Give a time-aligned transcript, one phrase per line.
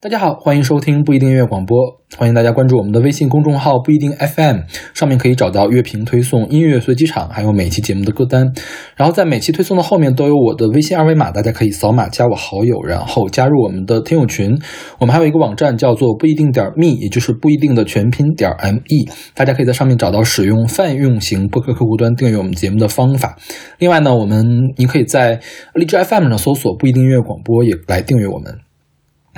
[0.00, 1.76] 大家好，欢迎收听不一定音乐广播，
[2.16, 4.58] 欢迎大家关注我们的微信公众号不一定 FM，
[4.94, 8.52] 上面可以找到乐评推送、音乐随机场，还有每期节目的歌单。
[8.94, 14.56] 然后在每期推送的后面都有我的微信二维码，大家可以扫码加我好友，然后加入我们的听友群。
[15.00, 23.36] 我们还有一个网站叫做不一定点 me，也就是不一定的全拼点 me，大家可以在上面找到使用泛用型播客客户端订阅我们节目的方法。
[23.80, 24.46] 另外呢，我们
[24.76, 25.40] 你可以在
[25.74, 28.67] 荔枝 FM 上搜索不一定音乐广播，也来订阅我们。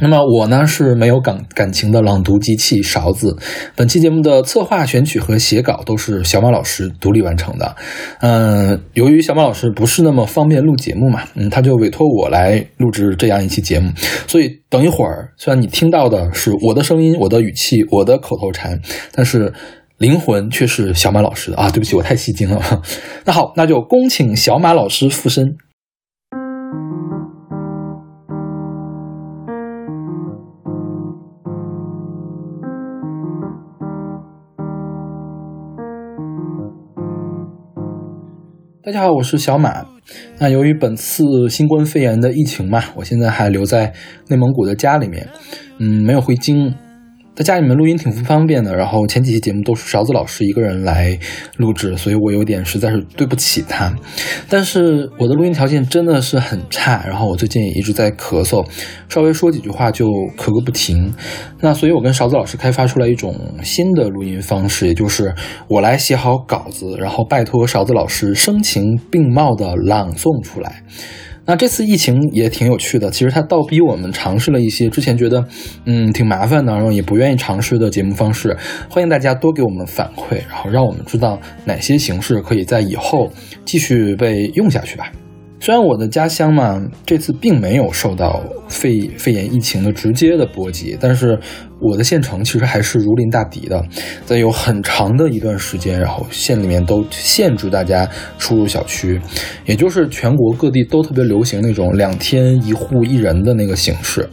[0.03, 3.37] 那么我呢是没有感感情的朗读机器勺子。
[3.77, 7.77] 本期节目的策划、选曲和写稿都是小马老师独立完成的。
[8.21, 13.91] 嗯，由于小马老师不是那么方便录节目嘛，嗯，他就委托我来录制这样一期节目。
[14.27, 18.81] 所以等一会儿，虽然你听到的是我的声音、我的语气、我的口头禅，
[19.13, 19.53] 但是
[19.99, 21.69] 灵魂却是小马老师的啊！
[21.71, 22.83] 对不起，我太戏精了。
[23.27, 25.59] 那好，那就恭请小马老师附身。
[38.91, 39.87] 大家好，我是小马。
[40.41, 43.93] 那由于本次新冠肺炎的疫情嘛，我现在还留在
[44.27, 45.29] 内蒙古的家里面，
[45.79, 46.75] 嗯，没有回京。
[47.41, 51.19] 在家里面录音挺不方便的，然后前几期节目都是勺子老师一个人来
[51.57, 53.91] 录制，所以我有点实在是对不起他。
[54.47, 58.63] 但是我的录音条件真的是很差，然后我最近也一直在咳嗽，
[59.09, 61.15] 稍微说几句话就咳个不停。
[61.61, 65.35] 那所以我跟勺子老师开发出来一种新的录音方式，也就是
[65.67, 70.83] 我来写好稿子，然后拜托勺子老师声情并茂的朗诵出来。
[71.51, 75.45] 那这次疫情也挺有趣的，其实它倒逼我们尝试了一些之前觉得，
[75.85, 78.57] 嗯，挺麻烦的，然后也不愿意尝试的节目方式。
[78.89, 83.29] 欢迎大家多给我们反馈，然后让我们知道哪些形式可以在以后
[83.65, 85.11] 继续被用下去吧。
[85.63, 91.39] 虽然我的家乡嘛，这次并没有受到肺肺炎疫情的直接的波及，但是
[91.79, 93.85] 我的县城其实还是如临大敌的。
[94.25, 98.09] 在有很长的一段时间，然后县里面都限制大家
[98.39, 99.21] 出入小区，
[99.67, 104.27] 也就是全国各地都特别流行那种两天一户一人的那个形式。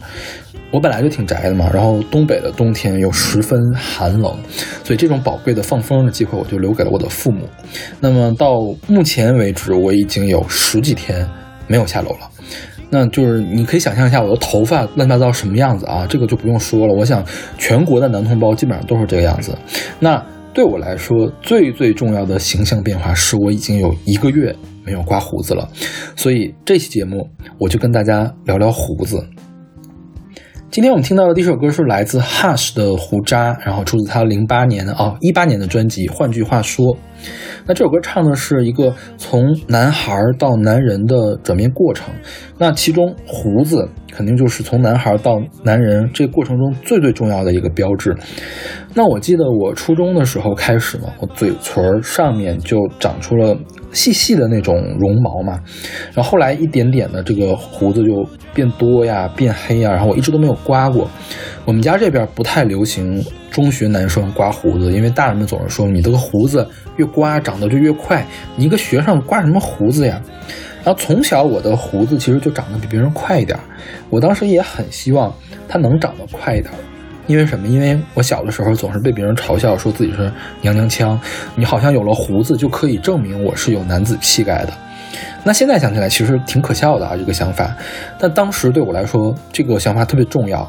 [0.70, 4.36] 我本来就挺宅的嘛，然后东北的冬天又十分寒冷，
[4.84, 7.48] 所以这种宝贵的放风的机会我就留给了我的父母。
[8.00, 11.26] 那么到目前为止，我已经有十几天
[11.66, 12.30] 没有下楼了。
[12.90, 16.94] 那就是你可以想象一下我的头发乱七八糟什么样子啊，这个就不用说了。
[16.94, 17.24] 我想
[17.58, 19.56] 全国的男同胞基本上都是这个样子。
[19.98, 20.22] 那
[20.54, 25.68] 对我来说，最最重要的形象变化是我已经有一个月没有刮胡子了。
[26.16, 27.28] 所以这期节目
[27.58, 29.22] 我就跟大家聊聊胡子。
[30.70, 36.06] 今天我们听到的第一首歌是来自 Hush 的《胡渣》，然后出自他零八年的哦一八年的专辑。
[36.08, 36.94] 换句话说，
[37.66, 42.12] 那这首歌唱的是一个从男孩到男人的转变过程。
[42.58, 48.14] 那其中胡子肯定就是从男孩到男人这过程中最最重要的一个标志。
[48.92, 53.56] 那我记得我初中的时候开始嘛，我嘴唇上面就长出了。
[53.98, 55.60] 细细的那种绒毛嘛，
[56.14, 61.10] 然后后来一点点的这个胡子就变多呀，变黑呀，然后我一直都没有刮过。
[61.64, 63.20] 我们家这边不太流行
[63.50, 66.64] 中学男生刮胡子，因为大人们总是说你这个胡子
[66.96, 70.22] 越刮长得就越快，你一个学生刮什么胡子呀？
[70.84, 73.58] 然后从小我的胡子其实就长得比别人快一点，
[74.10, 75.34] 我当时也很希望
[75.66, 76.72] 它能长得快一点。
[77.28, 77.68] 因为什么？
[77.68, 81.20] 因为我小的时候总是被别人嘲笑，说自己是娘娘腔。
[81.54, 84.72] 你好像有了胡子就可以证明我是有男子气概的。
[85.44, 87.76] 那现在想起来，其实挺可笑的啊，这个想法。
[88.18, 90.68] 但当时对我来说，这个想法特别重要。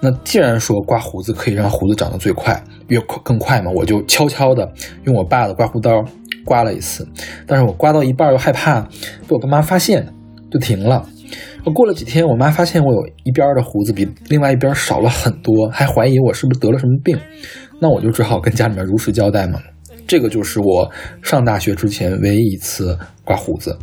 [0.00, 4.66] 那既然说刮胡子可以让胡子长得最快，越快更快嘛，我就悄悄的
[5.04, 6.04] 用我爸的刮胡刀
[6.44, 7.06] 刮了一次。
[7.46, 8.88] 但是我刮到一半又害怕被
[9.30, 10.06] 我爸妈发现，
[10.50, 11.04] 就停了。
[11.64, 17.18] 我过了几天，我妈发现我有一边的胡子比另外一边少了很多，还怀疑我是不是得了什么病。
[17.80, 19.60] 那我就只好跟家里面如实交代嘛。
[20.06, 20.90] 这个就是我
[21.22, 23.76] 上大学之前唯一一次刮胡子。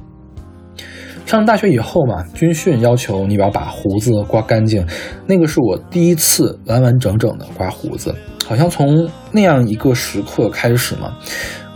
[1.25, 4.86] 上大学以后嘛，军训要求你要把胡子刮干净，
[5.28, 8.16] 那个是我第一次完完整整的刮胡子。
[8.45, 11.16] 好像从那样一个时刻开始嘛，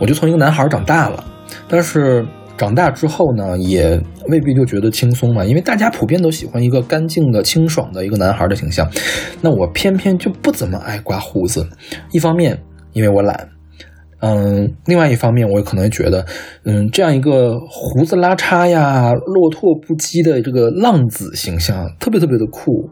[0.00, 1.24] 我就从一个男孩长大了。
[1.68, 2.26] 但是。
[2.60, 3.98] 长大之后呢，也
[4.28, 8.86] 未必就觉得轻松嘛，因为大家普遍都喜欢一个干净的、清爽的一个男孩的形象。
[9.40, 11.66] 那我偏偏就不怎么爱刮胡子，
[12.12, 12.60] 一方面
[12.92, 13.48] 因为我懒，
[14.20, 16.26] 嗯，另外一方面我可能觉得，
[16.66, 22.90] 嗯，这样一个胡子拉碴呀、落拓不羁的这个浪子形象特别特别的酷。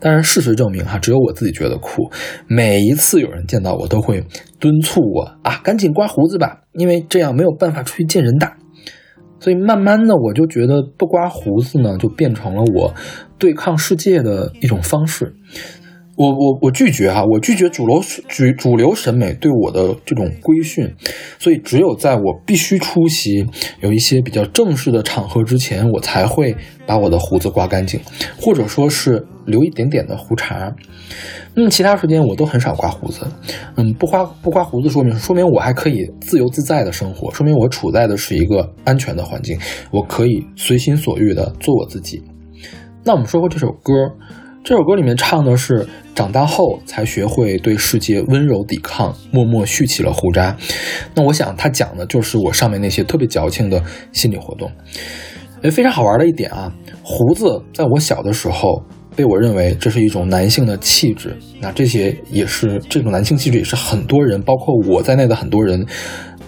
[0.00, 2.10] 但是事实证明哈，只有我自己觉得酷。
[2.48, 4.24] 每一次有人见到我，都会
[4.58, 8.50] 敦促我啊，赶紧刮胡子吧，因为这样没有办法出去见人的。
[9.44, 12.94] 所以慢慢的，我就觉得不刮胡子呢，就变成了我
[13.38, 15.34] 对抗世界的一种方式。
[16.16, 20.88] 我我我拒绝哈，我拒绝主流主主流审美对我的这种规训，
[21.40, 23.44] 所以只有在我必须出席
[23.80, 26.56] 有一些比较正式的场合之前，我才会
[26.86, 27.98] 把我的胡子刮干净，
[28.40, 30.72] 或者说是留一点点的胡茬。
[31.56, 33.26] 嗯，其他时间我都很少刮胡子。
[33.76, 39.58] 嗯，不刮不刮胡子，说明说明我还可以自由自在的生活，说明我处在的是一个安全的环境，
[39.90, 42.22] 我可以随心所欲的做我自己。
[43.02, 43.92] 那我们说过这首歌。
[44.64, 50.56] 这首歌里面唱的是长大后才学会对世界温柔抵抗，默默蓄起了胡渣。
[51.14, 54.72] 那我想他讲的就是我上面那些特别矫情的心理活动。
[55.60, 56.72] 诶，非常好玩的一点啊，
[57.02, 58.82] 胡子在我小的时候
[59.14, 61.36] 被我认为这是一种男性的气质。
[61.60, 65.84] 那这些也是这种男性气质，也是很多人，包括我在内的很多人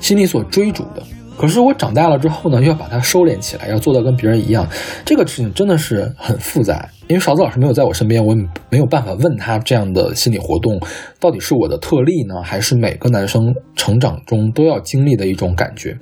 [0.00, 1.02] 心里所追逐的。
[1.36, 4.66] 可是我长大了之后呢，又要把它收敛起来，要做到跟别人一样，
[5.04, 6.88] 这个事情真的是很复杂。
[7.08, 10.80] 因为勺子老师没有在我身边，我也没有办法问他这样的心理活动
[11.20, 15.96] 到底是我的特例呢，还是每个男生成长中都要经历的一种感觉。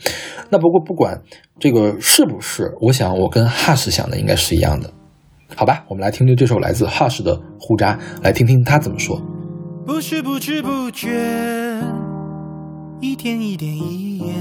[0.50, 1.20] 那不过不管
[1.58, 4.90] 这个是不是，我想我跟 Hush 想的应该是一样的，
[5.54, 5.84] 好吧？
[5.88, 9.20] 我们来听听这首来自 Hush 的《胡渣》，来听听他怎么说。
[9.84, 11.10] 不是不知不觉，
[13.02, 14.34] 一点一点一眼，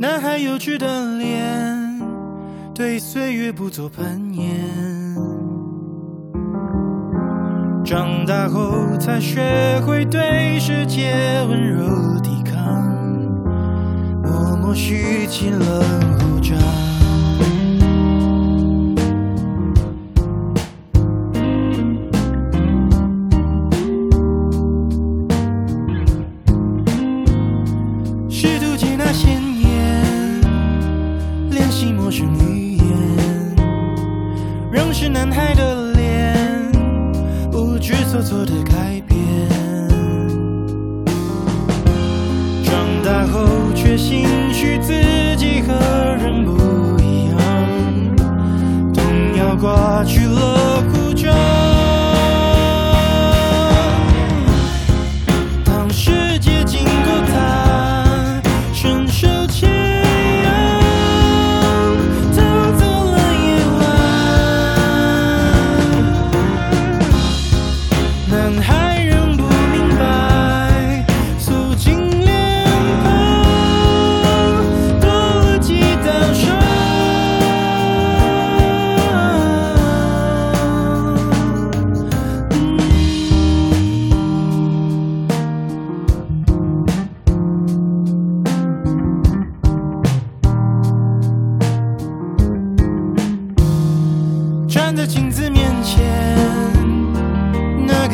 [0.00, 2.00] 男孩幼稚的脸。
[2.74, 4.48] 对岁月不做攀岩，
[7.84, 11.12] 长大后才学会对世界
[11.46, 12.56] 温柔抵抗，
[14.22, 15.82] 默默蓄起了
[16.18, 16.54] 胡渣。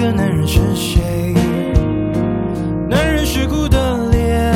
[0.06, 1.34] 的男人是谁？
[2.88, 4.54] 男人蚀骨的脸，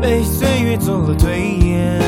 [0.00, 2.00] 被岁月做了推演，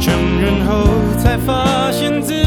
[0.00, 0.84] 承认后
[1.16, 2.39] 才发现自。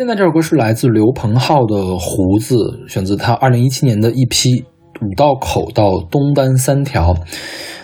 [0.00, 2.54] 现在这首歌是来自刘鹏浩的《胡子》，
[2.90, 4.64] 选自他二零一七年的一批
[5.02, 7.14] 五道口到东单三条。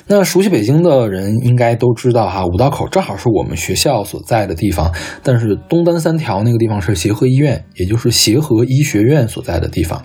[0.07, 4.91] 那熟悉北京的人应该都知道哈，五道口正好是我们学校所在的地方，
[5.23, 10.03] 但是东单三条那个地方是协和医院，也就是协和医学院所在的地方。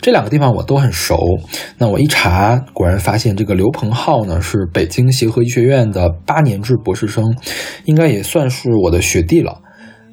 [0.00, 1.18] 这两个地方我都很熟。
[1.78, 7.24] 那我一查，果然发现这个刘鹏浩呢是北京协和医学院的八年制博士生，
[7.86, 9.62] 应该也算是我的学弟了。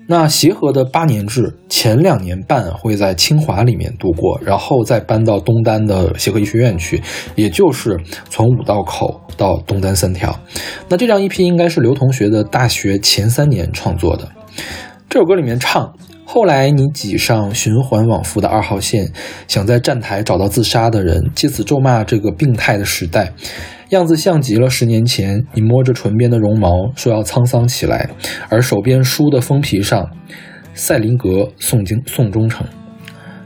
[0.10, 7.04] 那协和的八年制前两年半会在清华里面度过，然后再搬到东单的协和医学院去，
[7.36, 8.00] 也就是
[8.30, 10.40] 从五道口到东单三条。
[10.88, 14.30] 那这张 EP 应该是刘同学的大学前三年创作的。
[15.10, 15.94] 这首歌里面唱：
[16.26, 19.12] 后来你挤上循环往复的二号线，
[19.50, 23.34] 想在站台找到自杀的人，借此咒骂这个病态的时代。
[23.90, 28.10] 样子像极了十年前，你摸着唇边的绒毛，说要沧桑起来，
[28.50, 30.10] 而手边书的封皮上，
[30.74, 32.68] 赛林格宋经宋忠诚。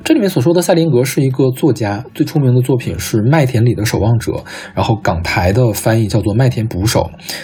[0.03, 4.31] 这里面所说的赛林格是一个作家，最出名的作品是《麦田里的守望者》，
[4.73, 7.01] 然后港台的翻译叫做《麦田捕手》。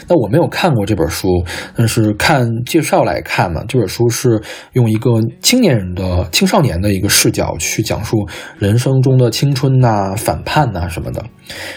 [0.08, 1.28] 那我没有看过这本书，
[1.76, 4.42] 但是看介绍来看呢，这本书是
[4.74, 8.28] 用一个青年人的青少年的一个视角去讲述
[8.58, 11.24] 人生中的青春呐、反叛呐什么的。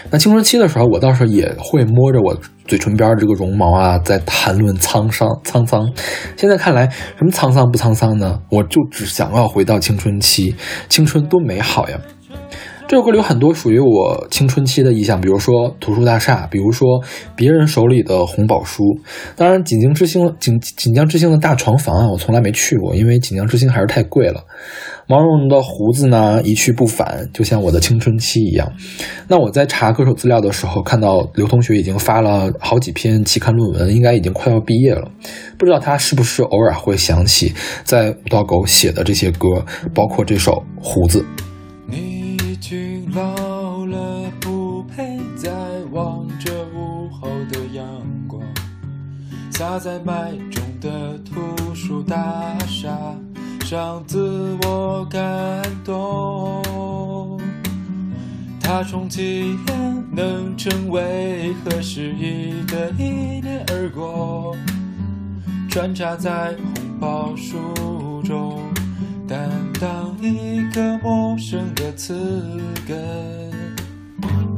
[0.09, 2.37] 那青春期的时候，我倒是也会摸着我。
[2.67, 5.91] 嘴唇边这个绒毛啊，在谈论沧桑沧桑。
[6.37, 6.87] 现在看来，
[7.17, 8.39] 什么沧桑不沧桑呢？
[8.49, 10.55] 我就只想要回到青春期，
[10.87, 11.99] 青春多美好呀！
[12.91, 17.01] 这首歌里有很多属于我青春期的意象，比如说图书大厦，比如说
[17.37, 18.83] 别人手里的红宝书。
[19.37, 24.43] 当然，锦江之星锦锦江之星的大床房啊，我从来没去过，因为锦江之星还是太贵了。
[25.07, 28.69] 毛茸茸的胡子呢，一去不返，就像我的青春期一样。
[29.29, 35.09] 那我在查歌手资料的时候，看到刘同学已经发了好几篇期刊论文，应该已经快要毕业了。
[35.57, 37.53] 不知道他是不是偶尔会想起
[37.85, 40.51] 在五道口写的这些歌，包括这首
[40.83, 41.19] 《胡子》。
[41.87, 42.20] 你
[43.13, 45.51] 老了，不配再
[45.91, 47.85] 望着午后的阳
[48.27, 48.41] 光，
[49.49, 52.97] 洒在麦中的图书大厦。
[53.65, 57.39] 上自我感动，
[58.59, 64.55] 他充其量能成为合时宜的一念而过，
[65.69, 68.59] 穿插在红宝书中，
[69.31, 72.13] 担当一个陌生的词
[72.85, 72.97] 根。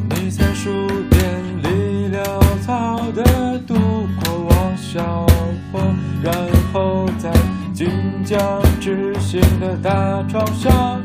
[0.10, 0.72] 你在书
[1.12, 1.22] 店
[1.62, 3.24] 里潦草地
[3.68, 5.28] 度过我小
[5.72, 5.80] 坡，
[6.24, 6.34] 然
[6.74, 7.32] 后在。
[7.72, 7.90] 晋
[8.24, 11.02] 江之行的大床上，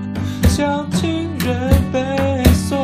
[0.51, 1.99] 向情人背
[2.53, 2.77] 诵，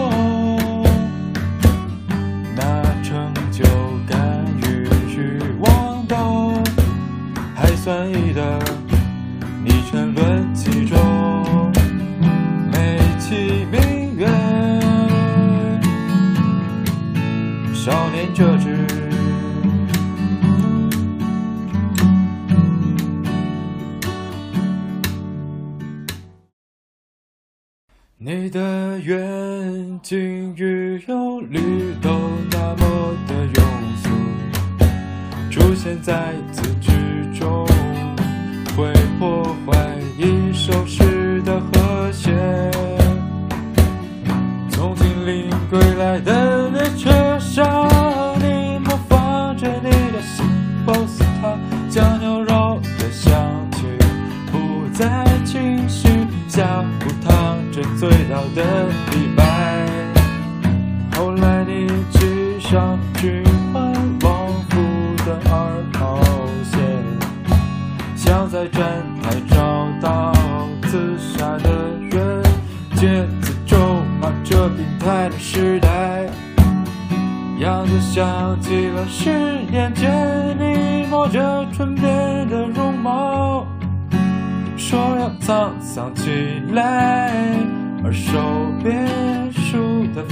[2.57, 3.63] 那成就
[4.09, 4.19] 感
[4.63, 6.63] 与欲望都
[7.55, 8.59] 还算易得，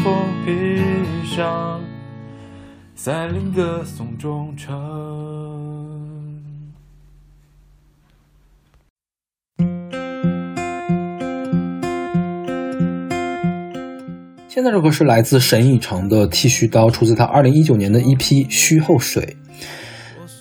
[0.02, 0.52] 书的封皮
[1.24, 1.80] 上，
[2.96, 4.72] 赛林格宋忠诚。
[14.48, 19.36] 现在这首歌是来自沈以诚的《剃须刀》，出自他二零一九年的一批《须后水》。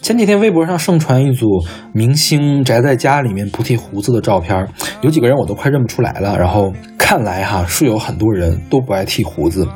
[0.02, 1.46] 前几天微博上盛传一组
[1.94, 4.68] 明星宅在家里面不剃胡子的照片，
[5.02, 6.36] 有几个人我都快认不出来了。
[6.40, 9.68] 然后看来哈是有很多人都不爱剃胡子。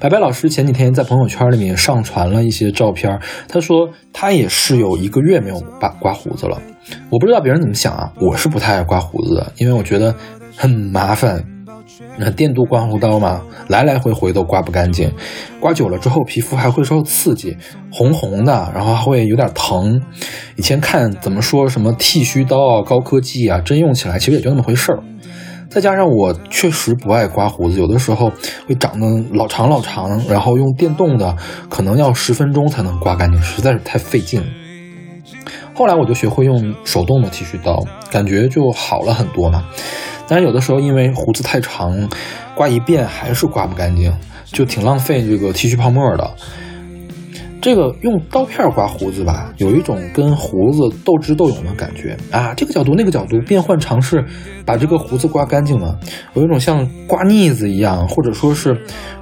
[0.00, 6.60] 白白老师前几天在朋友圈里面上传了一些照片，他说他也是有一个月没有刮刮胡子了。
[7.08, 10.12] 我不知道别人怎么想啊，我是不太爱刮胡子的，因为我觉得
[10.56, 11.44] 很麻烦。
[12.18, 15.10] 那电镀刮胡刀嘛，来来回回都刮不干净，
[15.58, 17.56] 刮久了之后皮肤还会受刺激，
[17.90, 20.00] 红红的，然后还会有点疼。
[20.56, 25.02] 以前看怎么说什么剃须刀啊，高科技啊，真用起来其实也就那么回事儿。
[25.70, 28.30] 再加上我确实不爱刮胡子，有的时候
[28.68, 31.34] 会长得老长老长，然后用电动的
[31.70, 34.46] 可能要十分钟才能刮干净，实在是太费劲了。
[35.74, 39.64] 后来我就学会用手动的剃须刀，感觉就好了很多嘛。
[40.28, 42.08] 但是有的时候因为胡子太长，
[42.54, 44.14] 刮一遍还是刮不干净，
[44.46, 46.30] 就挺浪费这个剃须泡沫的。
[47.62, 52.52] 这个用刀片刮胡子吧，有一种跟胡子斗智斗勇的感觉啊！
[52.54, 54.22] 这个角度那个角度变换尝试，
[54.66, 55.96] 把这个胡子刮干净了，
[56.34, 58.76] 有一种像刮腻子一样，或者说是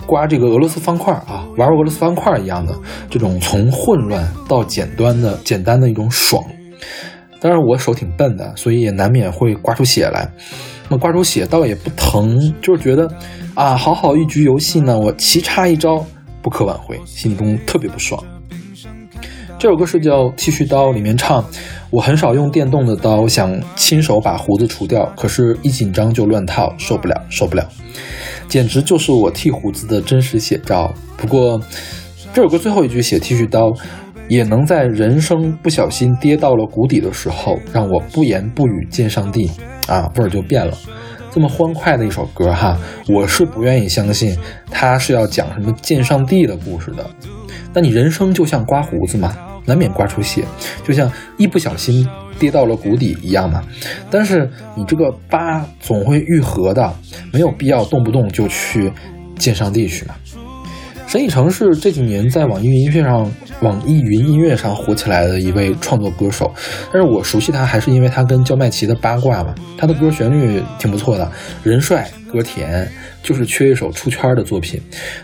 [0.07, 2.75] 刮这个俄罗斯方块啊，玩俄罗斯方块一样的
[3.11, 6.43] 这种从混乱到简单的简单的一种爽。
[7.41, 10.27] 当然我手挺笨的，所以也难免会刮出血来。
[10.89, 13.07] 那刮出血倒也不疼，就是觉得
[13.55, 16.03] 啊，好好一局游戏呢，我棋差一招。
[16.43, 18.23] 不可挽回，心中特别不爽。
[19.59, 21.45] 这首歌是叫《剃须刀》，里面唱
[21.91, 27.69] ：“我很少用电动的刀，想亲手把胡子除掉，可是一紧张就乱套，受不了，受不了。”
[28.49, 30.93] 简直就是我剃胡子的真实写照。
[31.17, 31.61] 不过，
[32.33, 33.71] 这首歌最后一句写剃须刀，
[34.29, 39.51] 也能在人生不小心跌到了谷底的时候，让我不言不语见上帝
[39.87, 40.77] 啊，味儿就变了。
[41.33, 44.37] 这么欢快的一首歌哈，我是不愿意相信
[44.71, 47.09] 他是要讲什么见上帝的故事的。
[47.73, 50.45] 那你人生就像刮胡子嘛，难免刮出血，
[50.85, 52.09] 就像一不小心
[52.39, 53.63] 跌到了谷底一样嘛。
[54.11, 56.93] 但是你这个疤总会愈合的，
[57.33, 58.93] 没有必要动不动就去
[59.39, 60.15] 见上帝去嘛。
[61.11, 63.29] 沈以诚是这几年在网易云音乐上、
[63.63, 66.49] 网易云音乐上火起来的一位创作歌手，
[66.93, 69.53] 但是我熟悉他还是因为他跟焦麦琪的八卦嘛。
[69.77, 71.29] 他的歌旋律挺不错的，
[71.65, 72.89] 人帅歌甜，
[73.25, 74.81] 就是缺一首出圈的作品。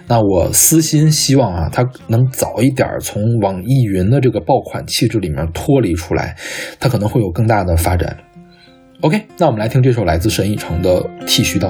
[0.09, 6.35] 那我私心希望啊，他能早一点从网易云的这个爆款气质里面脱离出来，
[6.81, 8.17] 他可能会有更大的发展。
[9.03, 11.69] OK，那我们来听这首来自沈以诚的《剃须刀》。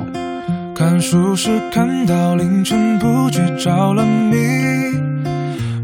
[0.77, 4.37] 看书时看到凌晨不觉着了迷，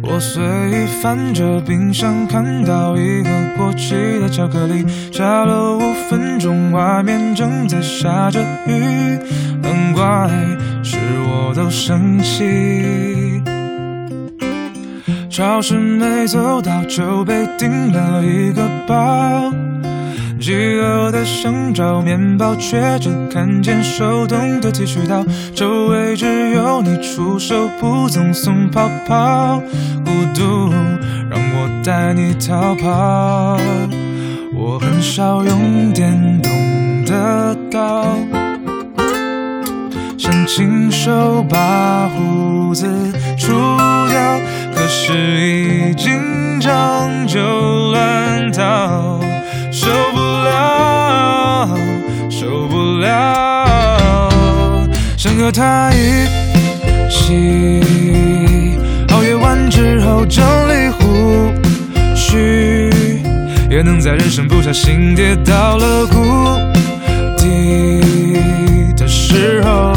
[0.02, 9.18] 我随意翻着冰箱，看到一个过期的巧克力，下了五分钟，外面正在下着雨，
[9.62, 10.28] 难怪
[10.82, 13.42] 是我都生气。
[15.30, 19.50] 超市没走到就被订了一个包。
[20.42, 25.24] 饥饿的想找面包，却只看见手动的剃须刀。
[25.54, 29.62] 周围只有你出手不赠送泡泡，
[30.04, 30.74] 孤独
[31.30, 33.56] 让我带你逃跑。
[34.52, 36.10] 我很少用电
[36.42, 38.04] 动的刀，
[40.18, 42.84] 想亲手把胡子
[43.38, 43.52] 除
[44.10, 44.40] 掉，
[44.74, 46.10] 可是一紧
[46.60, 47.38] 张就
[47.92, 49.20] 乱套。
[49.84, 51.76] 受不了，
[52.30, 54.78] 受不了，
[55.16, 56.24] 想和他一
[57.10, 57.80] 起
[59.08, 61.52] 熬夜完之后整理胡
[62.14, 62.88] 须，
[63.68, 66.06] 也能在人生不小心跌到了。
[66.06, 66.14] 谷
[67.36, 68.00] 底
[68.96, 69.92] 的时候，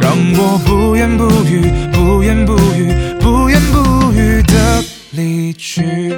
[0.00, 6.14] 让我不言不语，不言不语，不言不语的离去。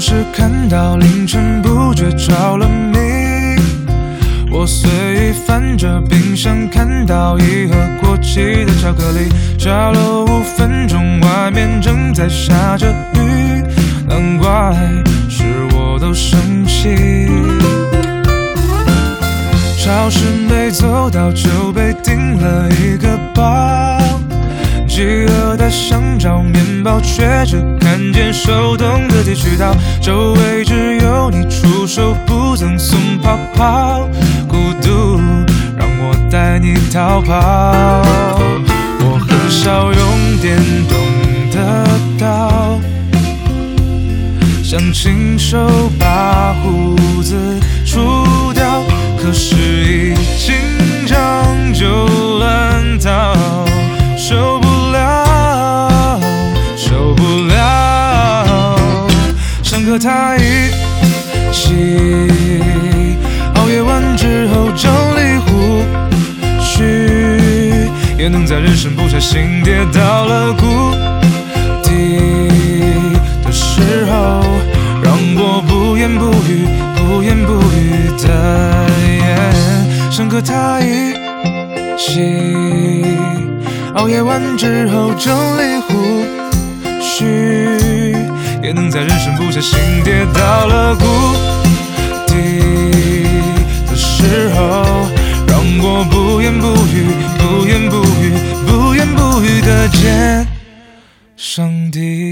[0.00, 2.98] 是看到凌晨不觉着了迷，
[4.50, 13.62] 我随意翻着冰箱，看到一盒过期的巧克力，炸了五分钟，外面正在下着雨，
[14.06, 14.72] 难怪
[15.28, 17.28] 是我都生气。
[19.84, 21.92] 超市没走到就被
[25.70, 29.74] 想找面包，却只看见手动的剃须刀。
[30.00, 34.08] 周围只有你出手不赠送泡泡，
[34.48, 35.20] 孤独
[35.76, 38.02] 让我带你逃跑。
[39.00, 40.98] 我很少用电动
[41.52, 42.78] 的刀，
[44.62, 47.36] 想亲手把胡子
[47.86, 48.82] 除掉，
[49.22, 50.54] 可是一紧
[51.06, 51.86] 张就
[59.98, 60.70] 和他一
[61.52, 61.74] 起
[63.56, 65.82] 熬夜完之后整理胡
[66.60, 67.90] 须。
[68.16, 70.92] 也能在人生不小心跌到了谷
[71.82, 72.18] 底
[73.44, 74.44] 的时候，
[75.02, 78.78] 让我不言不语、不言不语的
[80.12, 81.12] 深刻他一
[81.96, 83.04] 起，
[83.94, 86.22] 熬夜完之后整理胡
[87.00, 87.57] 须，
[88.68, 91.06] 也能在人生不小心跌到了谷
[92.26, 92.34] 底
[93.88, 94.84] 的时候。
[95.46, 97.06] 让我不言不语，
[97.38, 98.30] 不言不语，
[98.66, 100.46] 不言不语的见
[101.34, 102.27] 上帝。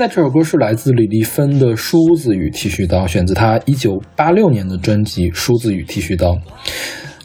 [0.00, 6.28] 在这首歌是来自李丽芬的《梳子与剃须刀》，选自她一九八六年的专辑《梳子与剃须刀》。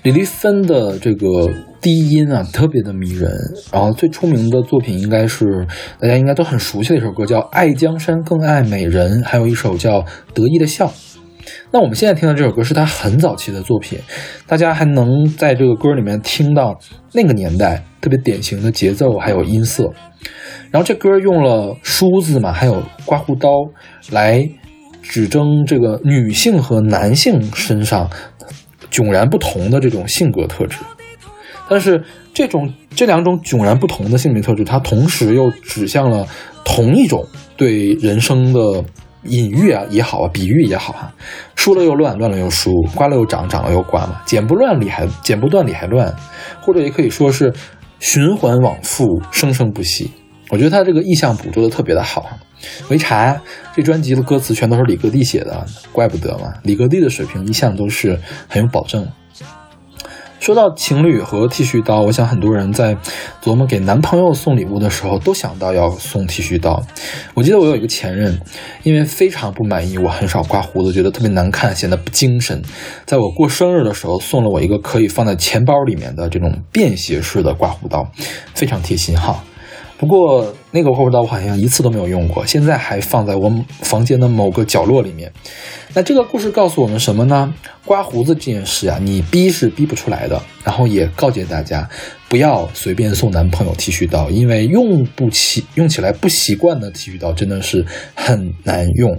[0.04, 3.32] 李丽芬的这个低音啊，特别的迷人。
[3.72, 5.66] 然后最出名的作品应该是
[6.02, 10.02] 大家应该都很熟悉的一首歌，叫《爱江山更爱美人》，还有一首叫
[10.34, 10.88] 《得意的笑》。
[11.72, 13.98] 那我们现在听的这首歌是她很早期的作品，
[14.46, 16.78] 大家还能在这个歌里面听到
[17.14, 19.94] 那个年代特别典型的节奏还有音色。
[20.76, 23.48] 然后这歌用了梳子嘛，还有刮胡刀
[24.12, 24.46] 来
[25.02, 28.10] 指征这个女性和男性身上
[28.92, 30.76] 迥然不同的这种性格特质。
[31.70, 36.28] 但是这种这两种迥然不同的性别特质，它同时又指向了
[36.66, 38.84] 同一种对人生的
[39.24, 41.16] 隐喻啊也好啊，比喻也好啊，
[41.56, 46.14] 梳了又乱，乱了又梳，刮了又长，长了又刮嘛，剪不乱理还剪不断理还乱，
[46.60, 47.54] 或者也可以说是
[48.02, 50.12] 循环往复，生生不息。
[50.50, 52.26] 我觉得他这个意象捕捉的特别的好。
[52.90, 53.40] 潍柴
[53.76, 59.08] 这专辑的歌词全都是李格弟写的，怪不得嘛，李格弟的水平一向都是很有保证。
[60.40, 62.96] 说到情侣和剃须刀，我想很多人在
[63.42, 66.84] 琢磨给男朋友送礼物的时候，都想到要送剃须刀。
[67.34, 68.40] 我记得我有一个前任，
[68.84, 72.62] 因为非常不满意我很少刮胡子，觉得特别难看，显得不精神，
[73.06, 78.08] 在我过生日的时候送了我一个可以放在钱包里面的这种便携式的刮胡刀，
[78.54, 79.44] 非常贴心哈。
[79.98, 85.32] 不过那个刮胡刀我好像一次都没有用过，现在还放在我房间的某个角落里面。
[85.94, 87.54] 那这个故事告诉我们什么呢？
[87.86, 90.42] 刮胡子这件事啊，你逼是逼不出来的。
[90.64, 91.88] 然后也告诫大家，
[92.28, 99.18] 不要随便送男朋友剃须刀，因为用不起、用起来不习惯的剃须刀真的是很难用。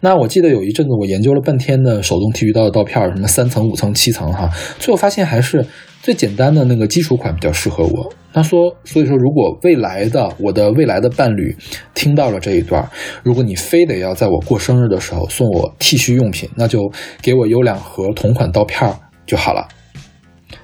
[0.00, 5.66] 那我记得有一阵子我研究了半天的手动剃须刀的刀片，什么三层、五层、七层哈，最后发现还是。
[6.02, 8.12] 最简单的那个基础款比较适合我。
[8.32, 11.56] 他说，所以说，如果未来的我的未来的伴侣
[11.94, 12.90] 听到了这一段，
[13.22, 16.90] 如果你非得要在我过生日的时候送我剃须用品，那就
[17.22, 18.92] 给我邮两盒同款刀片
[19.24, 19.68] 就好了。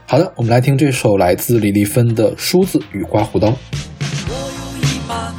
[0.06, 3.46] 好的，我们来听这首来自李丽芬的《梳子与刮胡刀》。
[4.00, 4.26] 数
[5.06, 5.32] 不完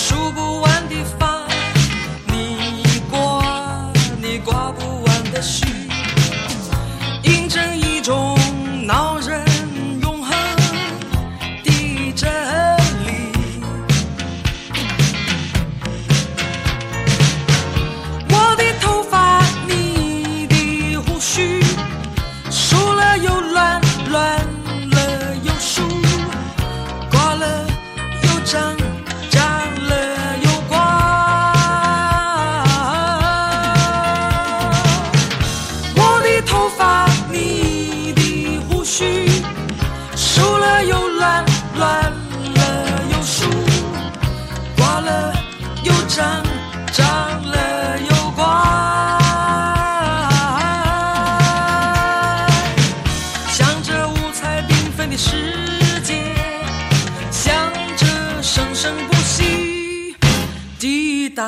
[0.00, 0.59] 数不完。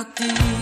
[0.03, 0.62] 的大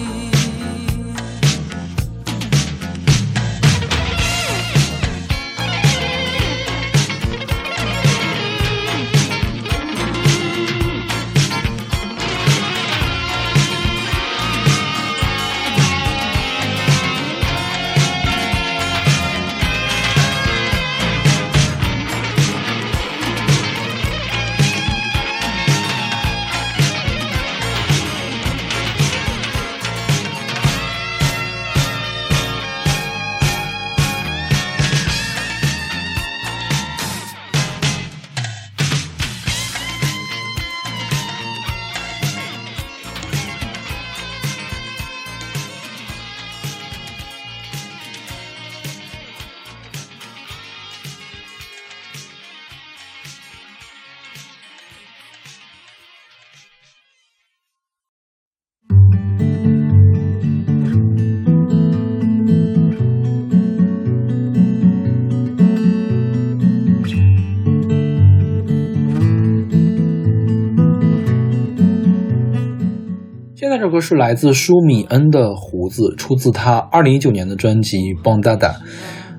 [73.81, 78.69] 这首歌是来自舒米恩的《胡子》，出自他二零一九年的专辑《邦达达》。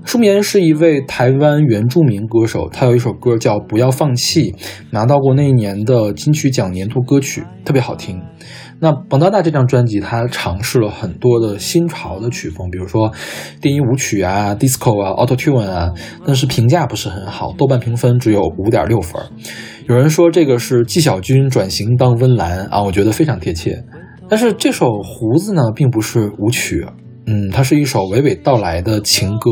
[0.03, 4.51] 舒米恩是一位台湾原住民歌手，他有一首歌叫《不要放弃》，
[4.89, 8.19] 拿到过那一年的金曲奖年度歌曲，特别好听。
[8.79, 13.11] 那《邦达达》这张专辑，他尝试了很多的新潮的曲风，比如说
[13.61, 15.91] 电音舞曲啊、disco 啊、auto tune 啊，
[16.25, 19.21] 但是评价不是很好，豆瓣评分只有五点六分。
[19.87, 23.83] 有人说这个是纪晓君转型当温岚啊，我觉得非常贴切。
[24.31, 26.87] 但是这首《胡子》呢，并不是舞曲，
[27.25, 29.51] 嗯，它是一首娓娓道来的情歌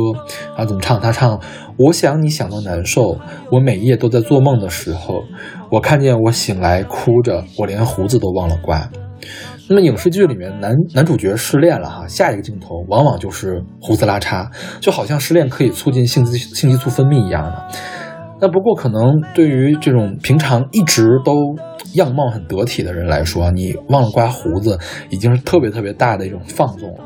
[0.55, 0.63] 啊。
[0.63, 1.01] 怎么唱？
[1.01, 1.37] 他唱
[1.75, 3.17] ：“我想你想到难受，
[3.51, 5.21] 我每夜都在做梦的时候，
[5.69, 8.89] 我看见我醒来哭着，我连胡子都忘了刮。”
[9.67, 17.67] 那么影视剧里面男男主角失恋了哈，下一个镜头往往就是胡子拉碴，就好像失恋可以促进性激性激素分泌一样的。
[18.41, 21.55] 那不过可能对于这种平常一直都
[21.95, 24.77] 样貌很得体的人来说，你忘了刮胡子
[25.09, 27.03] 已经是特别特别大的一种放纵了。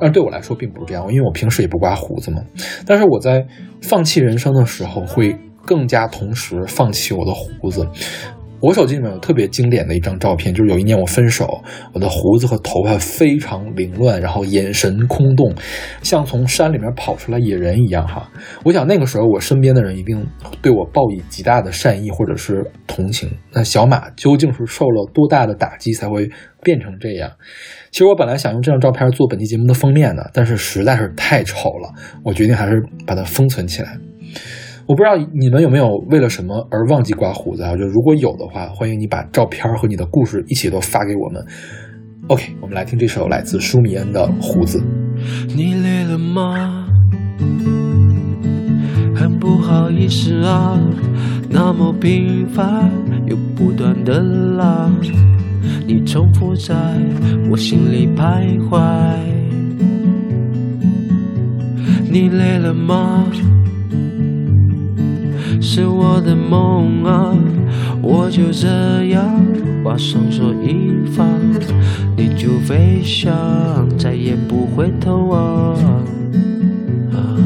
[0.00, 2.42] 但是对我来说并不是这样，因为我平时也不刮胡子嘛。
[2.84, 3.46] 但是我在
[3.80, 7.86] 放弃人生的时候，会更加同时放弃我的胡子。
[8.62, 11.60] 我手机里面有特别经典的一张照片，就是有一年我分手，
[11.92, 15.52] 我的胡子和头发非常凌乱，然后眼神空洞，
[16.00, 18.30] 像从山里面跑出来野人一样哈。
[18.64, 20.24] 我想那个时候我身边的人一定
[20.62, 23.28] 对我报以极大的善意或者是同情。
[23.52, 26.30] 那小马究竟是受了多大的打击才会
[26.62, 27.32] 变成这样？
[27.90, 31.92] 其实我本来想用这张照片做本期节目的封面的，但是实在是太丑了，
[32.24, 33.98] 我决定还是把它封存起来。
[34.86, 37.76] 我不知道你们有没有为了什么而忘记刮胡子啊？
[37.76, 41.44] 就如果有的话，欢迎你把照片和你的故事一起都发给我们。
[42.28, 44.78] OK，我们来听这首来自舒米恩的《胡子》。
[45.54, 46.88] 你累了吗？
[49.14, 50.78] 很不好意思啊，
[51.48, 52.90] 那么频繁
[53.26, 54.90] 又不断的拉，
[55.86, 56.74] 你重复在
[57.50, 58.80] 我心里徘徊。
[62.10, 63.24] 你累了吗？
[65.64, 67.32] 是我的梦啊，
[68.02, 68.68] 我就这
[69.06, 69.40] 样
[69.84, 71.24] 把双手一放，
[72.16, 73.32] 你就飞翔，
[73.96, 75.74] 再也不回头望。
[77.12, 77.38] 啊，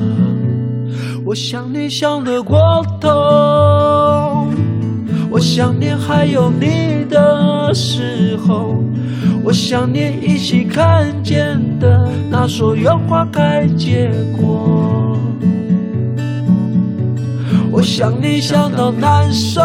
[1.26, 2.58] 我想你想得过
[3.00, 4.48] 头，
[5.30, 8.82] 我想念还有你的时候，
[9.44, 15.05] 我想念一起看见的那所有花开结果。
[17.76, 19.60] 我想你想到难受，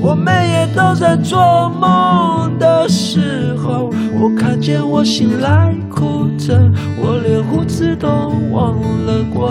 [0.00, 6.56] 我每夜都在做梦的时候，我看见我醒来哭着，
[6.96, 8.08] 我连胡子都
[8.52, 9.50] 忘了刮。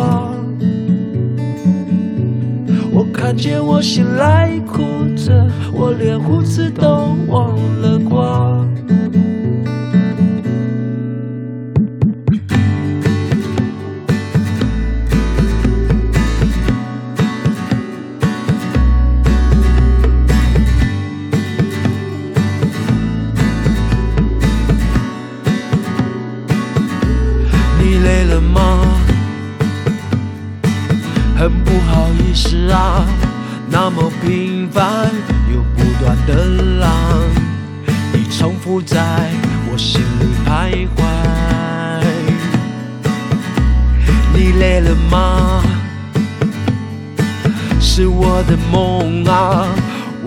[2.93, 4.81] 我看见我醒来哭
[5.17, 8.65] 着，我连胡子都忘了刮。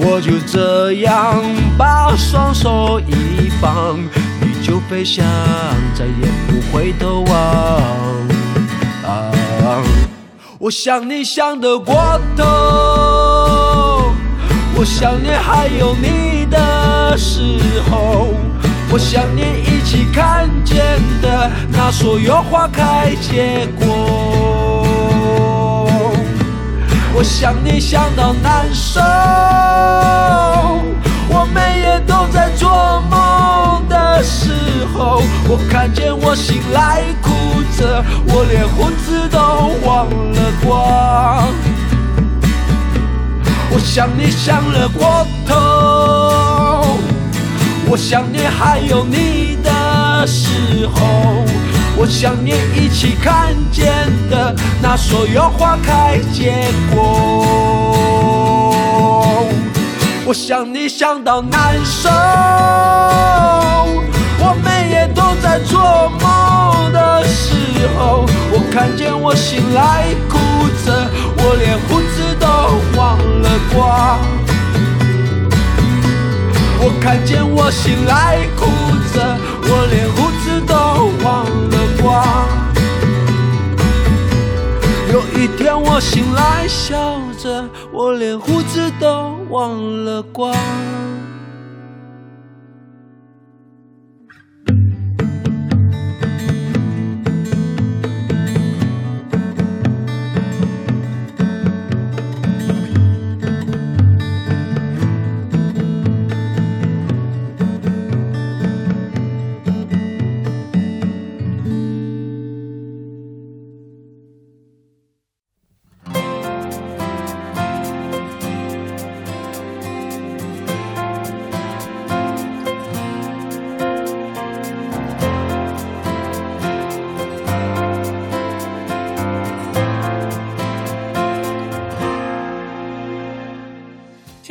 [0.05, 1.43] 我就这样
[1.79, 3.99] 把双手一放，
[4.41, 5.25] 你就飞翔，
[5.95, 7.33] 再也不回头望。
[9.05, 9.33] 啊
[10.59, 11.95] 我想你想得过
[12.37, 12.45] 头，
[14.77, 17.59] 我想念还有你的时
[17.91, 18.29] 候，
[18.93, 24.62] 我想念一起看见的那所有花开结果。
[27.14, 29.01] 我想你想到难受，
[31.29, 34.51] 我每夜都在做梦的时
[34.94, 37.31] 候，我看见我醒来哭
[37.77, 39.38] 着，我连胡子都
[39.87, 41.46] 忘了刮。
[43.70, 46.98] 我想你想了过头，
[47.88, 51.44] 我想念还有你的时候，
[51.96, 53.92] 我想念一起看见
[54.31, 57.46] 的那所有花开结果。
[60.24, 62.09] 我想你想到难受，
[64.38, 67.55] 我们也都在做梦的时
[67.98, 70.38] 候，我看见我醒来哭
[70.85, 72.46] 着，我连胡子都
[72.98, 74.18] 忘了刮。
[76.85, 78.66] 我看见我醒来哭
[79.12, 80.32] 着，我连胡
[85.12, 90.53] 有一天我醒来笑着，我连胡子都忘了刮。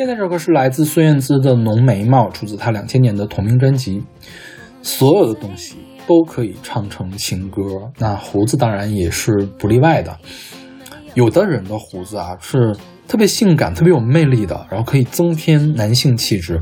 [0.01, 4.01] 现在这首歌是来自孙燕姿的《浓眉毛》，出自她两千年的同名专辑。
[4.81, 5.75] 所有的东西
[6.07, 7.61] 都可以唱成情歌，
[7.99, 10.17] 那胡子当然也是不例外的。
[11.13, 12.75] 有的人的胡子啊是
[13.07, 16.59] 特别性感、特别有魅力的，然后可以增添男性气质。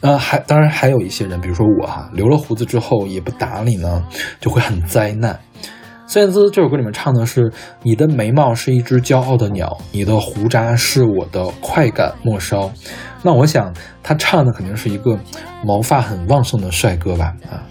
[0.00, 4.06] 呃，还当然还有一些人，比如说我哈、留了胡子之后也不打理呢，
[4.38, 5.36] 就会很灾难。
[6.08, 7.50] 孙燕姿这首歌里面唱的是
[7.82, 12.70] ：“你的眉毛是一只骄傲的鸟，你的胡渣是我的快感末梢。”
[13.24, 15.18] 那我想他唱的肯定是一个
[15.64, 17.34] 毛发很旺盛的帅哥吧？
[17.50, 17.66] 啊，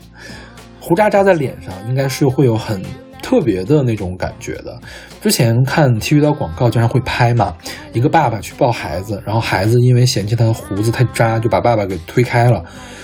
[0.82, 2.84] 胡渣扎在脸上，应该是会有很
[3.24, 4.78] 特别的那种感觉的。
[5.22, 7.56] 之前看剃须刀广告经常会拍嘛，
[7.94, 12.62] 一个爸爸去抱孩子，然后孩子因为嫌弃他的胡子太渣，就把爸爸给推开了。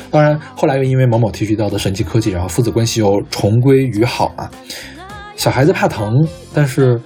[0.09, 4.49] 当然，后来又因为某某剃须刀的神奇科技，然后父子关系又重归于好嘛。
[5.35, 6.99] 小孩子怕疼，但是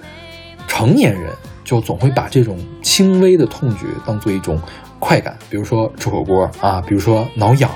[0.66, 1.32] 成年人
[1.64, 4.60] 就总会把这种轻微的痛觉当做一种
[4.98, 7.70] 快感，比如说吃火锅啊，比如说挠痒，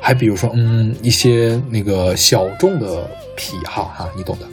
[0.00, 4.46] 还比如说嗯一些那个小众的癖好哈，你懂的。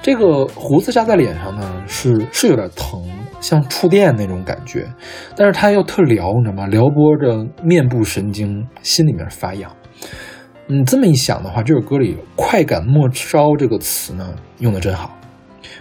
[0.00, 3.02] 这个胡子扎在脸上呢，是是有点疼，
[3.40, 4.86] 像触电那种感觉，
[5.36, 6.66] 但是它又特撩，你知道吗？
[6.66, 9.70] 撩拨着面部神经，心里面发痒。
[10.70, 15.10] 你，这么一想的话，这首歌里“快感末梢”这个词呢，用的真好。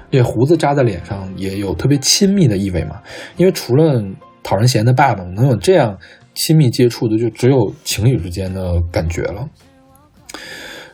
[0.10, 3.02] 这胡子扎在脸上也有特别亲密的意味嘛，
[3.36, 4.02] 因为除了
[4.42, 5.98] 讨人嫌的爸爸，能有这样
[6.34, 9.50] 亲密接触的，就只有情侣之间的感觉了。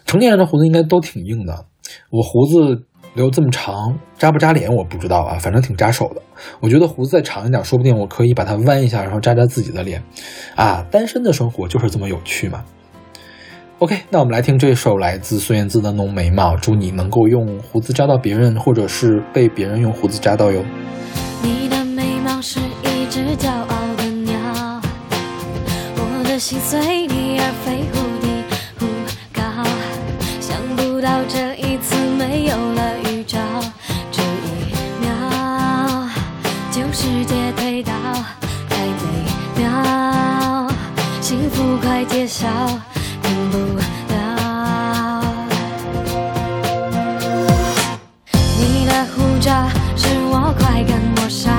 [0.08, 1.66] 成年人的胡子应该都挺硬的，
[2.10, 2.84] 我胡子
[3.14, 6.22] 留这么长，扎不扎脸我不知道啊，反正挺扎手的。
[6.60, 10.02] 我觉得胡子再长一点，说不定我可以把它弯一下，然后扎扎自己的脸。
[10.56, 12.66] 啊，单身的生活就是这么有趣嘛。
[13.84, 20.64] OK，那我们来听这首来自孙燕姿的《浓眉毛》，祝你能够用胡子扎到别人，或者是被别人用胡子扎到哟。
[21.42, 24.40] 你的眉毛是一只骄傲的鸟，
[25.98, 28.28] 我的心随你而飞，忽低
[28.80, 28.86] 忽
[29.34, 29.44] 高。
[30.40, 33.38] 想不到这一次没有了预兆，
[34.14, 34.72] 这一
[35.02, 36.08] 秒
[36.72, 37.92] 就世界推倒，
[38.70, 40.70] 太美妙，
[41.20, 42.48] 幸福快揭晓，
[43.24, 43.84] 停不了。
[48.60, 51.50] 你的胡渣是我快感末梢，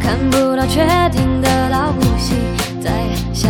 [0.00, 2.34] 看不到却听得到呼吸
[2.80, 2.90] 在
[3.32, 3.48] 笑，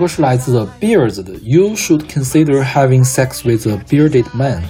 [0.00, 4.62] 歌是来自 Beards 的《You Should Consider Having Sex with a Bearded Man》，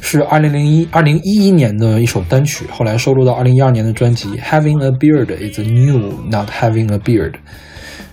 [0.00, 7.32] 是二零零一二零一一年的一首单曲，后来收录到二零一二年的专辑《Having a Beard is new, not having a beard》。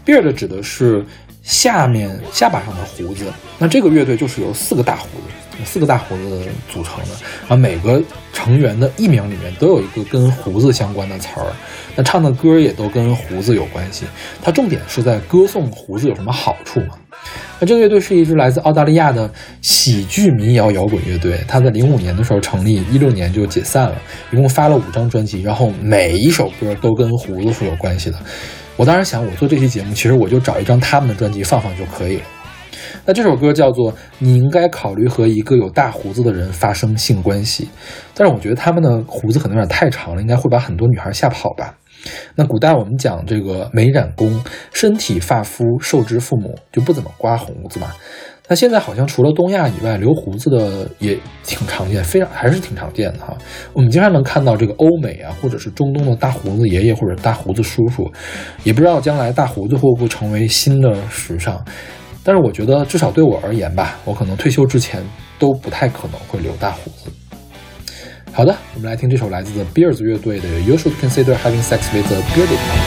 [0.03, 1.05] Beard 指的是
[1.43, 5.25] 下面下巴上的胡子，那这个乐队就是有四个大胡子，
[5.65, 8.01] 四个大胡子组成的，然后每个
[8.31, 11.47] 成员的艺名里面都有一个跟胡子相关的词儿，
[11.95, 14.05] 那唱的歌也都跟胡子有关系。
[14.41, 16.95] 它重点是在歌颂胡子有什么好处嘛？
[17.59, 19.31] 那这个乐队是一支来自澳大利亚的
[19.61, 23.95] 喜剧民谣摇滚乐队，它在零五年的时候成立，一六年就解散了，
[24.31, 28.17] 一共发了五张专辑，然后每一首歌都跟胡子是有关系的。
[28.75, 32.23] 我当时想，我做这期节目，其实我就找一张他们的专辑放放就可以了。
[33.05, 37.65] 那这首歌叫做《你应该考虑和一个有大胡子的人发生性关系》，
[38.13, 41.75] 但是我觉得他们的胡子可能有点太长了，应该会把很多女孩吓跑吧。
[42.35, 44.41] 那古代我们讲这个美染工，
[44.73, 47.87] 身体发肤受之父母，就不怎么刮胡子嘛。
[48.49, 53.37] 那现在好像除了东亚以外，留胡子的也挺常见，非常还是挺常见的哈。
[53.71, 58.11] 我们经常能看到这个欧美啊，或者是中东的大胡子爷爷或者大胡子叔叔，
[58.63, 61.63] 也不知道将来大胡子会不会成为新的时尚。
[62.24, 65.02] 但是我觉得，至少对我而言吧，我可能退休之前
[65.38, 67.10] 都不太可能会留大胡子。
[68.32, 72.78] 好的，我们来听这首来自 The Bears 乐队的《You Should Consider Having Sex with a Bearded Man》。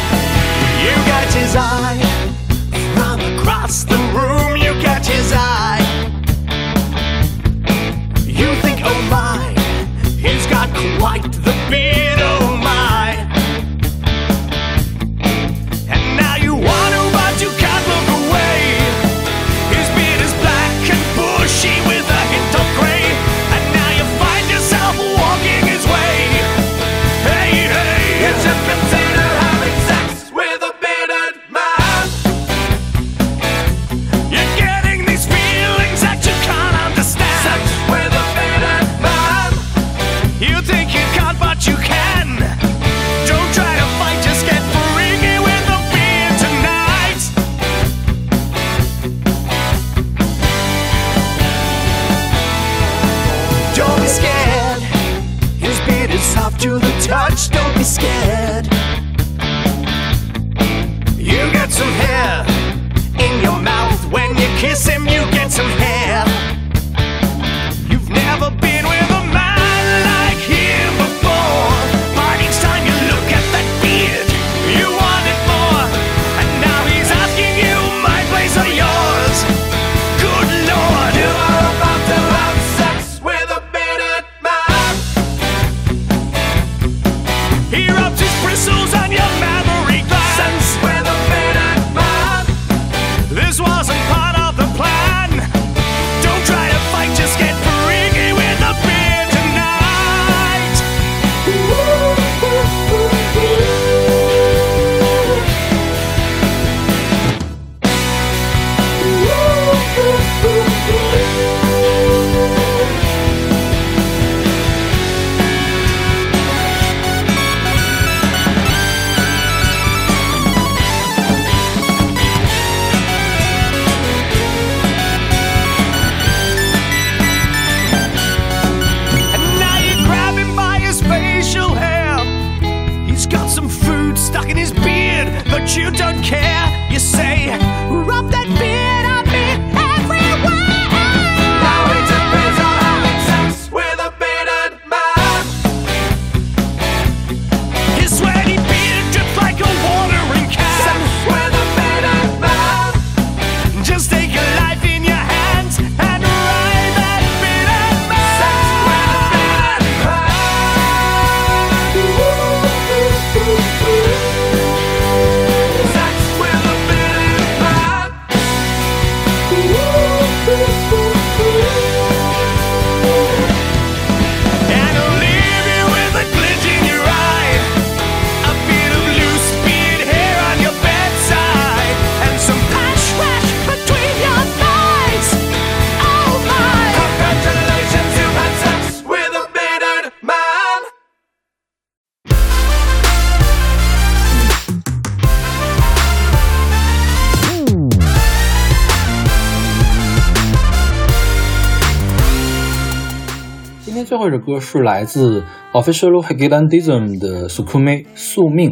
[204.46, 205.42] 歌是来自
[205.72, 208.70] Official Hagidandism 的《Sukume 宿命》，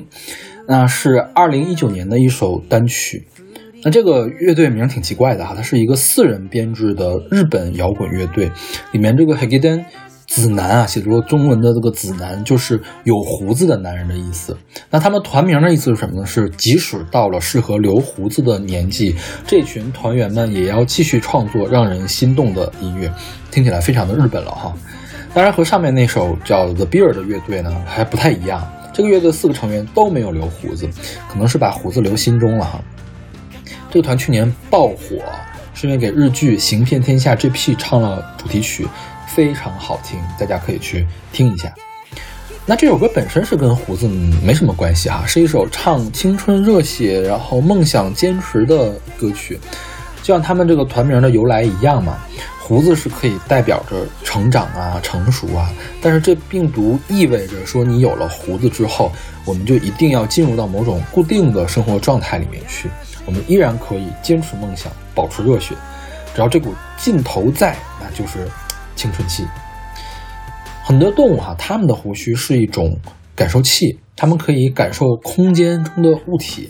[0.69, 3.27] 那是二零一九年的一首单曲。
[3.83, 8.51] 那这个乐队名挺奇怪的哈，它是一个四人编制的日本摇滚乐队，
[8.93, 9.85] 里面这个 Hagidan
[10.27, 14.57] 子男啊，写作中文的这个子男就是有胡子的男人的意思。
[14.91, 16.25] 那他们团名的意思是什么呢？
[16.25, 19.15] 是即使到了适合留胡子的年纪，
[19.47, 23.13] 这群团员们也要继续创作让人心动的音乐，
[23.51, 24.73] 听起来非常的日本了哈。
[25.35, 30.89] 当然和上面那首叫 The Beer 的乐队呢还不太一样，这个乐队四个成员都没有留胡子，
[31.29, 32.81] 可能是把胡子留心中了哈。
[33.91, 35.21] 这个团去年爆火，
[35.75, 38.87] 是因为给日剧《行骗天下》GP 唱了主题曲，
[39.27, 41.75] 非常好听，大家可以去听一下。
[42.65, 44.09] 那这首歌本身是跟胡子
[44.43, 49.59] 没什么关系哈，是一首唱青春热血，然后梦想坚持的歌曲。
[50.23, 52.17] 就像他们这个团名的由来一样嘛，
[52.67, 59.13] 胡子是可以代表着成长啊、成熟啊，但是这并不意味着说你有了胡子之后，
[59.45, 62.89] 我们就一定要进入到某种固定的生活状态里面去，
[63.27, 65.75] 我们依然可以坚持梦想，保持热血，
[66.35, 68.49] 只要这股劲头在，那就是
[68.97, 69.47] 青春期。
[70.83, 72.99] 很多动物哈、它们的胡须是一种
[73.35, 76.69] 感受器，它们可以感受空间中的物体。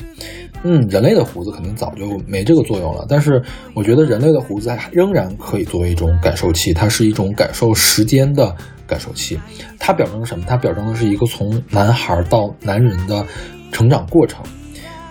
[0.67, 3.43] 嗯，人类的胡子肯定早就没这个作用了，但是
[3.75, 8.57] 我觉得人类的胡子还仍然可以作为一种感受器，它是一种感受时间的
[8.87, 9.39] 感受器。
[9.79, 10.45] 它表征什么？
[10.49, 13.27] 它表征的是一个从男孩到男人的
[13.71, 14.43] 成长过程。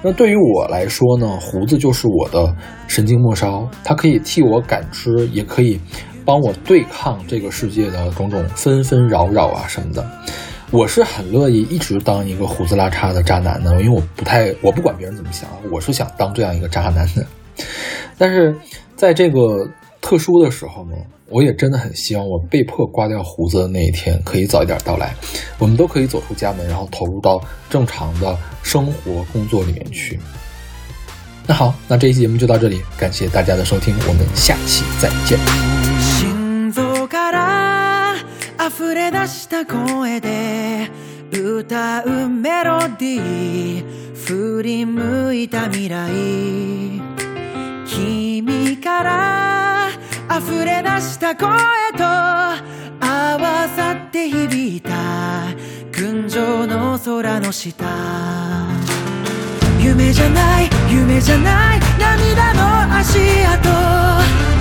[0.01, 2.55] 那对于我来说呢，胡子就是我的
[2.87, 5.79] 神经末梢，它可以替我感知，也可以
[6.25, 10.03] 帮我对抗这个世界的种种纷纷扰扰啊什么的。
[10.73, 17.23] 我是很乐意一直当一个胡子拉碴的渣男的，因为我不太，我不管别人怎么想，我是想当这样一个渣男的。
[18.17, 18.55] 但是
[18.95, 19.69] 在这个
[20.01, 20.95] 特殊的时候呢，
[21.29, 25.13] 我也真的很希望我被迫刮掉胡子的那一天可以早一点到来，
[25.59, 30.19] 我们都可以走出家门，然后投入到正常的生活工作里面去。
[31.45, 35.37] 那好，那这一期节目就到这里，感谢大家的收听，我们下期再见。
[38.75, 40.89] 溢れ出した声で
[41.31, 46.09] 歌うメロディー振り向いた未来
[47.85, 49.89] 君から
[50.39, 51.49] 溢れ出した声
[51.95, 54.89] と合わさって響いた
[55.91, 57.85] 群青の空の下
[59.79, 64.52] 夢じゃない夢じゃない涙の足跡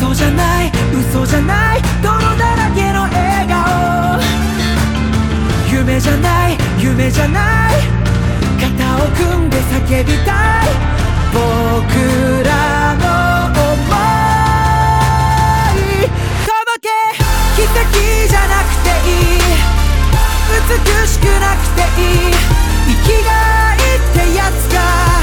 [0.00, 0.72] 嘘じゃない
[1.12, 4.18] 嘘じゃない泥だらけの笑顔。
[5.70, 7.74] 夢じゃない夢じゃない
[8.58, 10.72] 肩を組んで叫びたい。
[11.34, 11.38] 僕
[12.48, 13.60] らの想
[15.76, 16.08] い。
[16.48, 16.88] 届け
[17.56, 17.84] 奇跡
[18.26, 19.52] じゃなくていい。
[20.48, 22.32] 美しくなくていい。
[22.88, 23.28] 生きが
[23.76, 25.19] いってやつが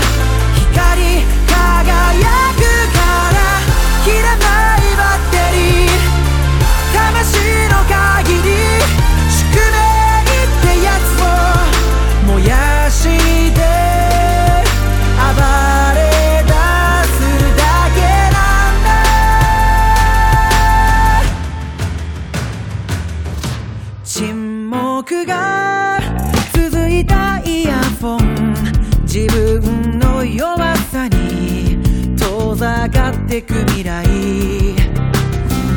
[33.37, 34.03] てく未来。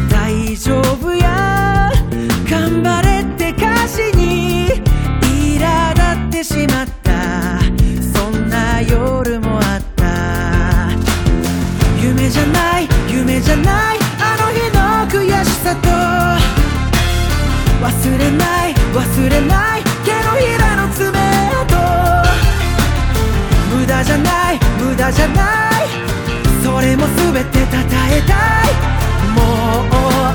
[0.08, 1.92] 大丈夫や。
[2.48, 4.82] 頑張れって歌詞に
[5.20, 7.60] 苛立ってしまった。
[8.00, 10.90] そんな夜もあった。
[12.02, 13.98] 夢じゃない夢じゃない。
[14.20, 15.88] あの日の悔しさと。
[17.84, 19.82] 忘れない忘れない。
[20.04, 21.10] 手のひらの爪
[21.50, 21.76] 痕。
[23.76, 25.99] 無駄じゃない無駄じゃない。
[26.80, 27.66] それも全て称
[28.10, 28.32] えた
[28.64, 28.72] い。
[29.34, 29.40] も
[29.84, 30.29] う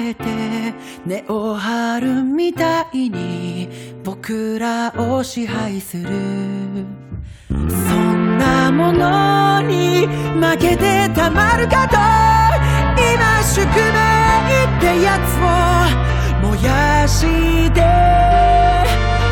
[0.00, 0.24] えて
[1.06, 3.68] 根を張るみたいに
[4.04, 6.08] 僕らを支配する。
[7.48, 11.96] そんなものに負けてたまるかと
[13.00, 15.46] 今宿命ってやつを
[16.46, 17.22] 燃やし
[17.72, 17.80] て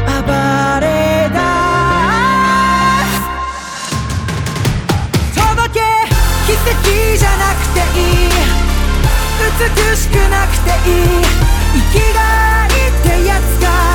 [0.08, 0.32] 暴
[0.80, 1.36] れ出
[5.22, 5.80] す届け
[6.46, 8.02] 奇跡じゃなくてい
[8.32, 8.35] い。
[9.38, 11.22] 美しくなくていい。
[11.74, 12.20] 生きが
[12.66, 13.85] いってやつが